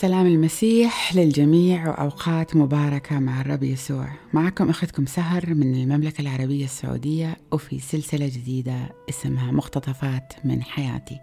[0.00, 4.12] سلام المسيح للجميع وأوقات مباركة مع الرب يسوع.
[4.32, 11.20] معكم أختكم سهر من المملكة العربية السعودية وفي سلسلة جديدة اسمها مقتطفات من حياتي.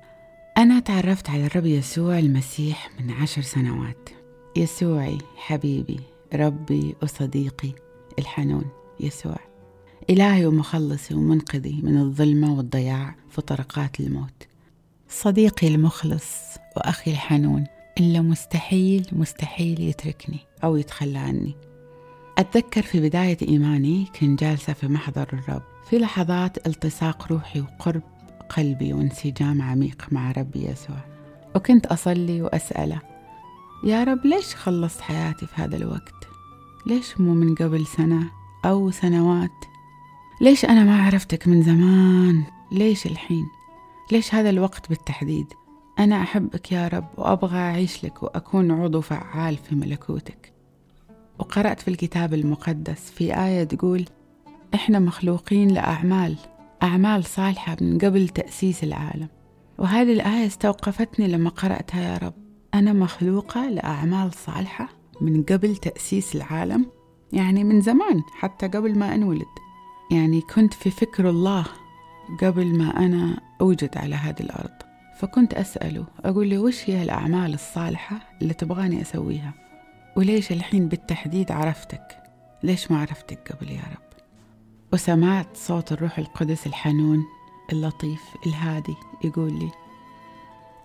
[0.57, 4.09] أنا تعرفت على الرب يسوع المسيح من عشر سنوات.
[4.55, 5.99] يسوعي حبيبي
[6.33, 7.71] ربي وصديقي
[8.19, 8.65] الحنون.
[8.99, 9.39] يسوع
[10.09, 14.47] إلهي ومخلصي ومنقذي من الظلمة والضياع في طرقات الموت.
[15.09, 16.33] صديقي المخلص
[16.77, 17.65] وأخي الحنون
[17.99, 21.55] إلا مستحيل مستحيل يتركني أو يتخلى عني.
[22.37, 25.61] أتذكر في بداية إيماني كنت جالسة في محضر الرب.
[25.89, 28.01] في لحظات التصاق روحي وقرب
[28.49, 30.97] قلبي وانسجام عميق مع ربي يسوع.
[31.55, 33.01] وكنت أصلي وأسأله
[33.83, 36.27] يا رب ليش خلصت حياتي في هذا الوقت؟
[36.85, 38.31] ليش مو من قبل سنة
[38.65, 39.65] أو سنوات؟
[40.41, 43.45] ليش أنا ما عرفتك من زمان؟ ليش الحين؟
[44.11, 45.53] ليش هذا الوقت بالتحديد؟
[45.99, 50.53] أنا أحبك يا رب وأبغى أعيش لك وأكون عضو فعال في ملكوتك.
[51.39, 54.05] وقرأت في الكتاب المقدس في آية تقول
[54.73, 56.35] إحنا مخلوقين لأعمال
[56.83, 59.27] أعمال صالحة من قبل تأسيس العالم.
[59.77, 62.33] وهذه الآية استوقفتني لما قرأتها يا رب.
[62.73, 64.89] أنا مخلوقة لأعمال صالحة
[65.21, 66.85] من قبل تأسيس العالم
[67.33, 69.45] يعني من زمان حتى قبل ما أنولد.
[70.11, 71.65] يعني كنت في فكر الله
[72.41, 74.86] قبل ما أنا أوجد على هذه الأرض.
[75.19, 79.53] فكنت أسأله أقول له وش هي الأعمال الصالحة اللي تبغاني أسويها؟
[80.15, 82.17] وليش الحين بالتحديد عرفتك؟
[82.63, 84.07] ليش ما عرفتك قبل يا رب؟
[84.93, 87.23] وسمعت صوت الروح القدس الحنون
[87.71, 89.71] اللطيف الهادي يقول لي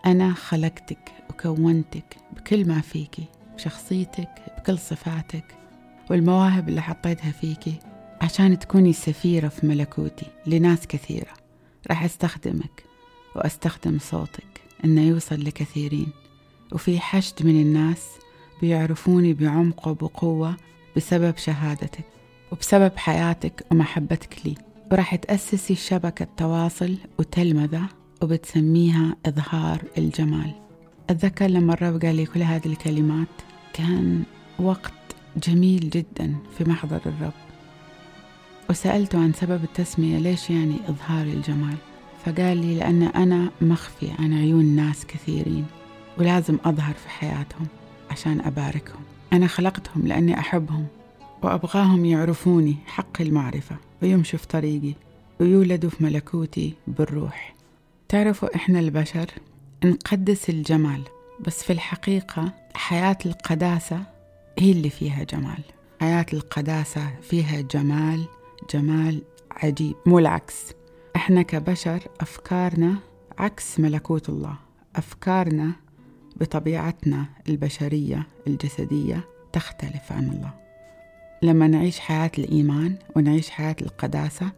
[0.06, 5.54] أنا خلقتك وكونتك بكل ما فيكي بشخصيتك بكل صفاتك
[6.10, 7.74] والمواهب اللي حطيتها فيكي
[8.20, 11.32] عشان تكوني سفيرة في ملكوتي لناس كثيرة.
[11.88, 12.91] راح أستخدمك.
[13.36, 16.08] وأستخدم صوتك إنه يوصل لكثيرين.
[16.72, 18.06] وفي حشد من الناس
[18.60, 20.56] بيعرفوني بعمق وبقوة
[20.96, 22.04] بسبب شهادتك
[22.52, 24.54] وبسبب حياتك ومحبتك لي.
[24.92, 27.82] وراح تأسسي شبكة تواصل وتلمذة
[28.22, 30.54] وبتسميها إظهار الجمال.
[31.10, 33.28] أتذكر لما الرب قال لي كل هذه الكلمات
[33.72, 34.22] كان
[34.58, 34.92] وقت
[35.36, 37.32] جميل جدا في محضر الرب.
[38.70, 41.76] وسألته عن سبب التسمية ليش يعني إظهار الجمال؟
[42.24, 45.66] فقال لي لأن أنا مخفي عن عيون ناس كثيرين
[46.18, 47.66] ولازم أظهر في حياتهم
[48.10, 49.00] عشان أباركهم.
[49.32, 50.86] أنا خلقتهم لأني أحبهم
[51.42, 54.94] وأبغاهم يعرفوني حق المعرفة ويمشوا في طريقي
[55.40, 57.54] ويولدوا في ملكوتي بالروح.
[58.08, 59.26] تعرفوا إحنا البشر
[59.84, 61.02] نقدس الجمال
[61.40, 64.00] بس في الحقيقة حياة القداسة
[64.58, 65.62] هي اللي فيها جمال.
[66.00, 68.24] حياة القداسة فيها جمال
[68.74, 70.54] جمال عجيب مو العكس.
[71.16, 72.94] إحنا كبشر أفكارنا
[73.38, 74.56] عكس ملكوت الله.
[74.96, 75.72] أفكارنا
[76.40, 80.50] بطبيعتنا البشرية الجسدية تختلف عن الله.
[81.42, 84.52] لما نعيش حياة الإيمان ونعيش حياة القداسة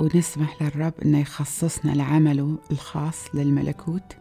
[0.00, 4.16] ونسمح للرب إنه يخصصنا لعمله الخاص للملكوت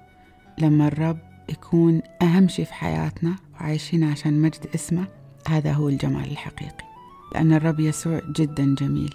[0.58, 1.20] لما الرب
[1.50, 5.08] يكون أهم شيء في حياتنا وعايشين عشان مجد اسمه
[5.48, 6.86] هذا هو الجمال الحقيقي.
[7.34, 9.14] لأن الرب يسوع جدا جميل.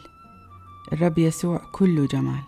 [0.93, 2.41] الرب يسوع كله جمال.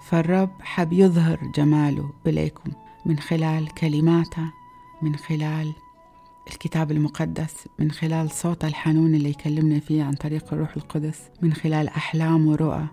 [0.00, 2.70] فالرب حب يظهر جماله إليكم
[3.06, 4.52] من خلال كلماته
[5.02, 5.72] من خلال
[6.48, 11.88] الكتاب المقدس من خلال صوت الحنون اللي يكلمنا فيه عن طريق الروح القدس من خلال
[11.88, 12.86] أحلام ورؤى.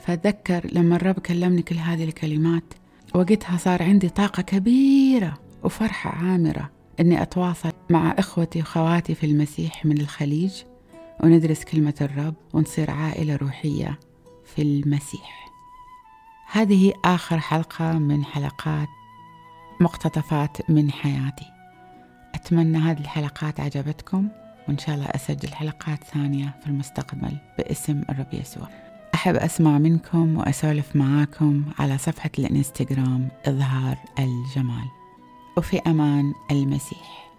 [0.00, 2.74] فأتذكر لما الرب كلمني كل هذه الكلمات
[3.14, 10.00] وقتها صار عندي طاقة كبيرة وفرحة عامرة أني أتواصل مع إخوتي وخواتي في المسيح من
[10.00, 10.52] الخليج.
[11.24, 13.98] وندرس كلمة الرب ونصير عائلة روحية
[14.44, 15.50] في المسيح.
[16.52, 18.88] هذه آخر حلقة من حلقات
[19.80, 21.46] مقتطفات من حياتي.
[22.34, 24.28] أتمنى هذه الحلقات عجبتكم
[24.68, 28.68] وإن شاء الله أسجل حلقات ثانية في المستقبل باسم الرب يسوع.
[29.14, 34.88] أحب أسمع منكم وأسولف معاكم على صفحة الإنستغرام إظهار الجمال.
[35.56, 37.29] وفي أمان المسيح.